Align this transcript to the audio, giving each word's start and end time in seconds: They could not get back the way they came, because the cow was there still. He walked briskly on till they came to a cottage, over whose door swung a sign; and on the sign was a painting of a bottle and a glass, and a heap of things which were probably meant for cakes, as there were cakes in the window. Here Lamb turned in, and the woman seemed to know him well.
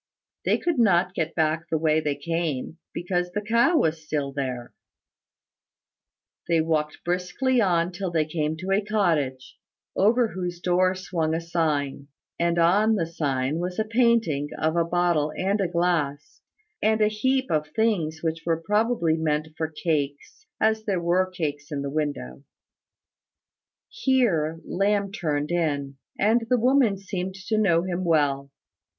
They 0.45 0.57
could 0.57 0.79
not 0.79 1.13
get 1.13 1.35
back 1.35 1.69
the 1.69 1.77
way 1.77 1.99
they 1.99 2.15
came, 2.15 2.79
because 2.91 3.29
the 3.33 3.41
cow 3.41 3.77
was 3.77 3.97
there 4.09 4.25
still. 4.33 4.33
He 6.55 6.59
walked 6.59 7.03
briskly 7.03 7.61
on 7.61 7.91
till 7.91 8.09
they 8.09 8.25
came 8.25 8.57
to 8.57 8.71
a 8.71 8.83
cottage, 8.83 9.59
over 9.95 10.29
whose 10.29 10.59
door 10.59 10.95
swung 10.95 11.35
a 11.35 11.39
sign; 11.39 12.07
and 12.39 12.57
on 12.57 12.95
the 12.95 13.05
sign 13.05 13.59
was 13.59 13.77
a 13.77 13.83
painting 13.85 14.49
of 14.57 14.75
a 14.75 14.83
bottle 14.83 15.31
and 15.37 15.61
a 15.61 15.67
glass, 15.67 16.41
and 16.81 16.99
a 16.99 17.07
heap 17.07 17.51
of 17.51 17.67
things 17.67 18.23
which 18.23 18.41
were 18.43 18.57
probably 18.59 19.17
meant 19.17 19.49
for 19.55 19.67
cakes, 19.69 20.47
as 20.59 20.83
there 20.83 20.99
were 20.99 21.29
cakes 21.29 21.71
in 21.71 21.83
the 21.83 21.91
window. 21.91 22.43
Here 23.87 24.59
Lamb 24.65 25.11
turned 25.11 25.51
in, 25.51 25.97
and 26.17 26.47
the 26.49 26.57
woman 26.57 26.97
seemed 26.97 27.35
to 27.35 27.57
know 27.59 27.83
him 27.83 28.03
well. 28.03 28.49